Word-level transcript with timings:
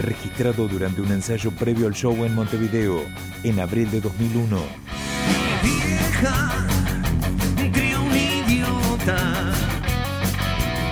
registrado 0.00 0.66
durante 0.68 1.00
un 1.00 1.12
ensayo 1.12 1.50
previo 1.52 1.86
al 1.86 1.94
show 1.94 2.24
en 2.24 2.34
Montevideo, 2.34 3.04
en 3.42 3.60
abril 3.60 3.90
de 3.90 4.00
2001. 4.00 4.58
vieja 5.62 6.66
crió 7.72 8.02
un 8.02 8.16
idiota 8.16 9.52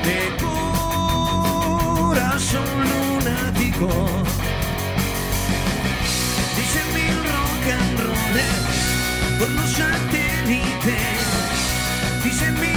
de 0.04 0.18
corazón 2.04 2.68
lunático. 2.90 3.88
Dice 6.56 6.80
mil 6.94 7.16
rock 7.32 7.64
and 7.80 7.98
rollers 8.00 8.78
por 9.38 9.50
los 9.50 9.70
satélites. 9.70 11.18
Dice 12.24 12.52
mil 12.52 12.67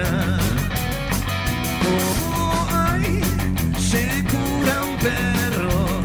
cura. 0.00 0.38
Como 1.82 2.66
hay, 2.70 3.20
se 3.78 4.24
cura 4.30 4.82
un 4.82 4.96
perro. 4.98 6.02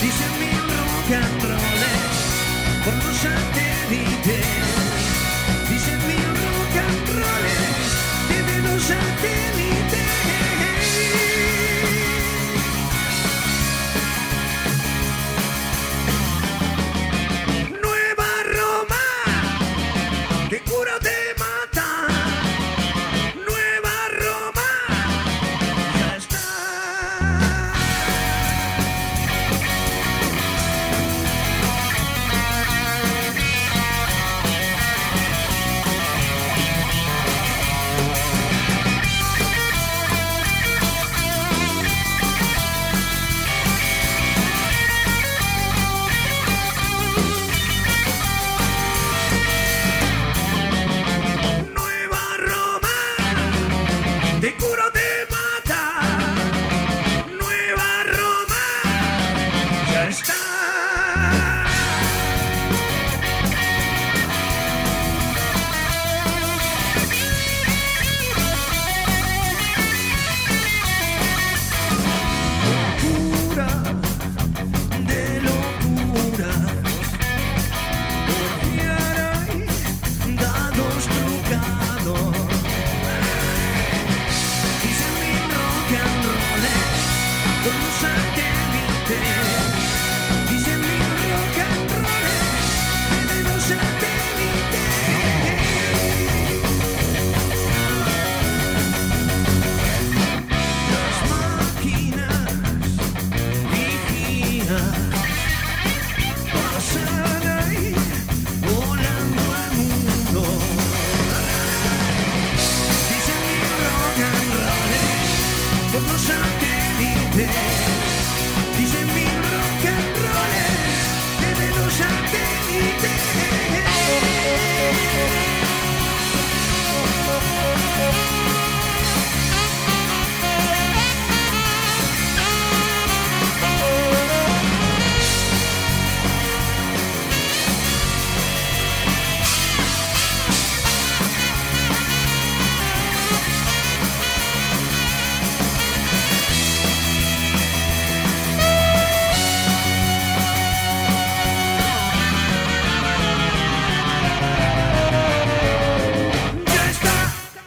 Dice 0.00 0.24
mi 0.40 0.50
rock 0.74 1.08
and 1.22 1.42
rollers 1.42 2.18
por 2.84 2.94
los 2.94 3.16
satélites. 3.16 4.63